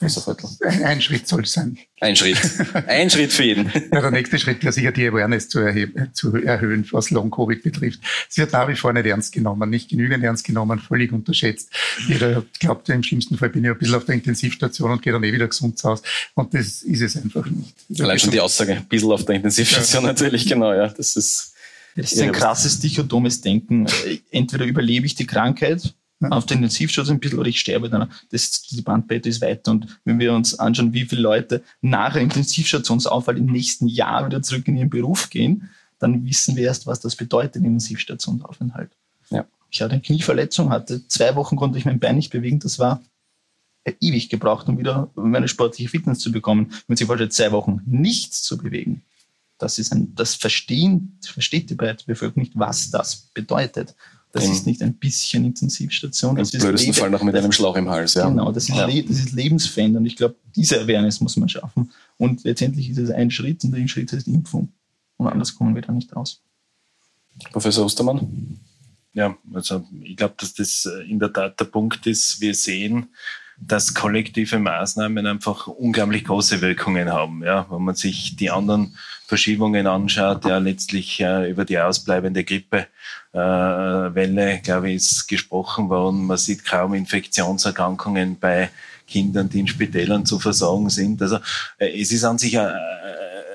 [0.00, 1.78] Ein, ein, Schritt soll es sein.
[2.00, 2.38] Ein Schritt.
[2.86, 3.70] Ein Schritt für jeden.
[3.92, 8.00] Ja, der nächste Schritt wäre sicher die Awareness zu, erheben, zu erhöhen, was Long-Covid betrifft.
[8.28, 11.70] Es wird nach wie vor nicht ernst genommen, nicht genügend ernst genommen, völlig unterschätzt.
[12.08, 15.12] Jeder glaubt ja, im schlimmsten Fall bin ich ein bisschen auf der Intensivstation und gehe
[15.12, 16.02] dann eh wieder gesund zu Hause.
[16.34, 18.00] Und das ist es einfach nicht.
[18.00, 20.08] Allein schon die Aussage, ein bisschen auf der Intensivstation ja.
[20.08, 20.88] natürlich, genau, ja.
[20.88, 21.52] Das ist,
[21.94, 23.86] das ist ein krasses dichotomes Denken.
[24.30, 25.94] Entweder überlebe ich die Krankheit
[26.28, 28.10] auf der Intensivstation ein bisschen oder ich sterbe dann.
[28.30, 29.70] Das, die Bandbreite ist weiter.
[29.70, 34.42] Und wenn wir uns anschauen, wie viele Leute nach einem Intensivstationsaufall im nächsten Jahr wieder
[34.42, 38.90] zurück in ihren Beruf gehen, dann wissen wir erst, was das bedeutet, Intensivstationsaufenthalt.
[39.30, 39.46] Ja.
[39.70, 42.58] Ich hatte eine Knieverletzung, hatte zwei Wochen konnte ich mein Bein nicht bewegen.
[42.58, 43.02] Das war
[44.00, 46.72] ewig gebraucht, um wieder meine sportliche Fitness zu bekommen.
[46.86, 49.02] Wenn sich vorstellt, zwei Wochen nichts zu bewegen,
[49.58, 53.94] das ist ein, das verstehen, versteht die breite Bevölkerung nicht, was das bedeutet.
[54.32, 56.36] Das Im, ist nicht ein bisschen Intensivstation.
[56.36, 58.14] Im blödesten Fall noch mit einem Schlauch im Hals.
[58.14, 58.28] Ja.
[58.28, 58.86] Genau, das ist, ja.
[58.86, 60.06] das ist lebensverändernd.
[60.06, 61.90] Ich glaube, diese Awareness muss man schaffen.
[62.16, 64.68] Und letztendlich ist es ein Schritt und der Schritt heißt Impfung.
[65.16, 66.40] Und anders kommen wir da nicht raus.
[67.50, 68.60] Professor Ostermann?
[69.12, 72.40] Ja, also ich glaube, dass das in der Tat der Punkt ist.
[72.40, 73.08] Wir sehen,
[73.60, 77.44] dass kollektive Maßnahmen einfach unglaublich große Wirkungen haben.
[77.44, 78.96] Ja, wenn man sich die anderen
[79.26, 82.92] Verschiebungen anschaut, ja, letztlich äh, über die ausbleibende Grippewelle,
[84.52, 86.26] äh, glaube ich, ist gesprochen worden.
[86.26, 88.70] Man sieht kaum Infektionserkrankungen bei
[89.06, 91.20] Kindern, die in Spitälern zu versorgen sind.
[91.20, 91.38] Also
[91.78, 92.72] äh, es ist an sich äh,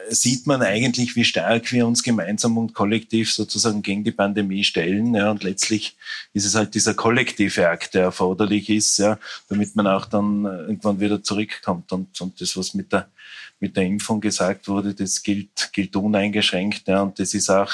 [0.09, 5.13] sieht man eigentlich, wie stark wir uns gemeinsam und kollektiv sozusagen gegen die Pandemie stellen.
[5.15, 5.95] Ja, und letztlich
[6.33, 9.17] ist es halt dieser kollektive Akt, der erforderlich ist, ja,
[9.49, 11.91] damit man auch dann irgendwann wieder zurückkommt.
[11.91, 13.09] Und, und das, was mit der,
[13.59, 16.87] mit der Impfung gesagt wurde, das gilt, gilt uneingeschränkt.
[16.87, 17.73] Ja, und das ist auch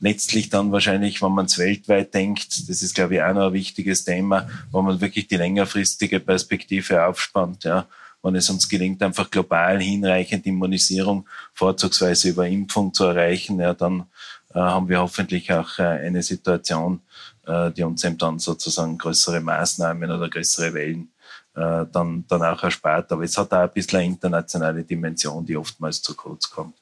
[0.00, 3.52] letztlich dann wahrscheinlich, wenn man es weltweit denkt, das ist, glaube ich, auch noch ein
[3.52, 7.64] wichtiges Thema, wo man wirklich die längerfristige Perspektive aufspannt.
[7.64, 7.86] Ja
[8.22, 14.06] wenn es uns gelingt, einfach global hinreichend Immunisierung, vorzugsweise über Impfung zu erreichen, ja, dann
[14.54, 17.00] äh, haben wir hoffentlich auch äh, eine Situation,
[17.46, 21.10] äh, die uns eben dann sozusagen größere Maßnahmen oder größere Wellen
[21.54, 23.12] äh, dann, dann auch erspart.
[23.12, 26.74] Aber es hat auch ein bisschen eine internationale Dimension, die oftmals zu kurz kommt.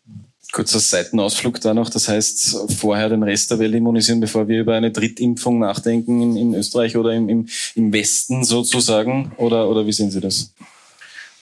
[0.53, 1.91] Kurzer Seitenausflug da noch.
[1.91, 6.37] Das heißt, vorher den Rest der Welt immunisieren, bevor wir über eine Drittimpfung nachdenken in,
[6.37, 9.33] in Österreich oder im, im, im Westen sozusagen?
[9.39, 10.53] Oder, oder wie sehen Sie das?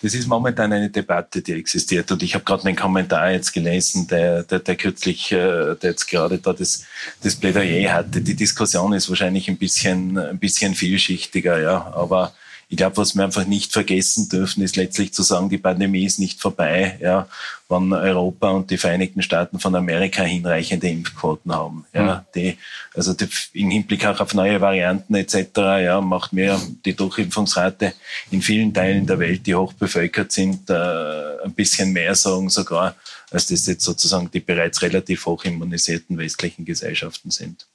[0.05, 2.13] Das ist momentan eine Debatte, die existiert.
[2.13, 6.11] Und ich habe gerade einen Kommentar jetzt gelesen, der, der, der kürzlich, äh, der jetzt
[6.11, 6.85] gerade da das,
[7.23, 8.21] das Plädoyer hatte.
[8.21, 11.91] Die Diskussion ist wahrscheinlich ein bisschen, ein bisschen vielschichtiger, ja.
[11.95, 12.35] Aber
[12.69, 16.19] ich glaube, was wir einfach nicht vergessen dürfen, ist letztlich zu sagen, die Pandemie ist
[16.19, 17.27] nicht vorbei, ja,
[17.75, 21.85] wenn Europa und die Vereinigten Staaten von Amerika hinreichende Impfquoten haben.
[21.93, 22.21] Ja, mhm.
[22.35, 22.59] die,
[22.95, 25.49] also die, im Hinblick auch auf neue Varianten etc.
[25.57, 27.95] Ja, macht mir die Durchimpfungsrate
[28.31, 32.97] in vielen Teilen der Welt, die hochbevölkert sind, äh, ein bisschen mehr Sorgen sogar,
[33.31, 37.67] als das jetzt sozusagen die bereits relativ hoch immunisierten westlichen Gesellschaften sind.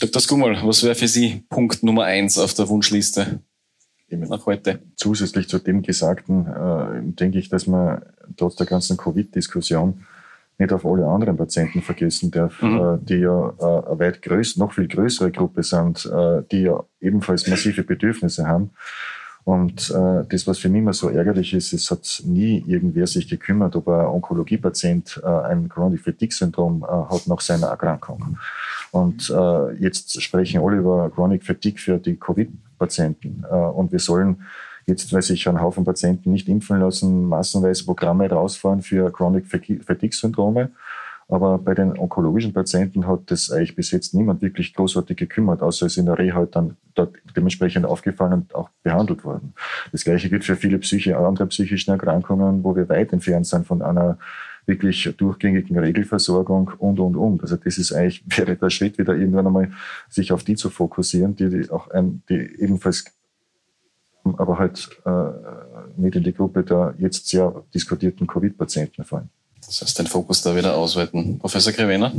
[0.00, 0.22] Dr.
[0.22, 3.40] Skummel, was wäre für Sie Punkt Nummer eins auf der Wunschliste?
[4.10, 4.80] Nach heute.
[4.96, 8.02] Zusätzlich zu dem Gesagten äh, denke ich, dass man
[8.36, 10.04] trotz der ganzen Covid-Diskussion
[10.58, 12.78] nicht auf alle anderen Patienten vergessen darf, mhm.
[12.78, 16.84] äh, die ja äh, eine weit größ noch viel größere Gruppe sind, äh, die ja
[17.00, 18.70] ebenfalls massive Bedürfnisse haben.
[19.44, 23.28] Und äh, das, was für mich immer so ärgerlich ist, es hat nie irgendwer sich
[23.28, 28.38] gekümmert, ob ein Onkologiepatient äh, ein Chronic Fatigue Syndrom hat nach seiner Erkrankung.
[28.90, 29.32] Und
[29.78, 32.67] jetzt sprechen alle über Chronic Fatigue für die Covid-Patienten.
[32.80, 34.42] Äh, und wir sollen
[34.86, 40.70] jetzt, weil sich ein Haufen Patienten nicht impfen lassen, massenweise Programme rausfahren für Chronic Fatigue-Syndrome.
[41.30, 45.84] Aber bei den onkologischen Patienten hat das eigentlich bis jetzt niemand wirklich großartig gekümmert, außer
[45.84, 49.52] es in der Reha halt dann dort dementsprechend aufgefallen und auch behandelt worden.
[49.92, 53.82] Das Gleiche gilt für viele Psyche, andere psychischen Erkrankungen, wo wir weit entfernt sind von
[53.82, 54.16] einer
[54.68, 57.42] wirklich durchgängigen Regelversorgung und, und, und.
[57.42, 59.72] Also das ist eigentlich, wäre der Schritt wieder irgendwann einmal,
[60.08, 63.04] sich auf die zu fokussieren, die, auch ein, die ebenfalls
[64.36, 65.10] aber halt äh,
[65.96, 69.30] nicht in die Gruppe der jetzt sehr diskutierten Covid-Patienten fallen.
[69.64, 71.38] Das heißt, den Fokus da wieder ausweiten.
[71.38, 72.12] Professor Krevena?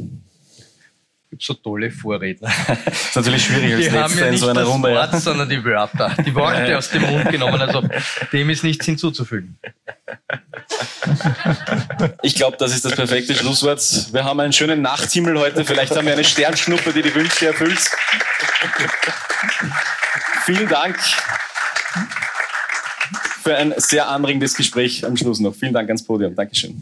[1.30, 2.50] Gibt so tolle Vorredner.
[2.68, 4.90] Das ist natürlich schwierig als Die haben ja in nicht so einer das Runde.
[4.92, 5.20] Wort, Ja.
[5.20, 7.62] sondern die Wörter, die Worte aus dem Mund genommen.
[7.62, 7.84] Also
[8.34, 9.58] dem ist nichts hinzuzufügen.
[12.24, 13.80] Ich glaube, das ist das perfekte Schlusswort.
[14.14, 15.66] Wir haben einen schönen Nachthimmel heute.
[15.66, 17.80] Vielleicht haben wir eine Sternschnuppe, die die Wünsche erfüllt.
[20.46, 20.98] Vielen Dank
[23.44, 25.56] für ein sehr anregendes Gespräch am Schluss noch.
[25.56, 26.36] Vielen Dank ans Podium.
[26.36, 26.82] Dankeschön.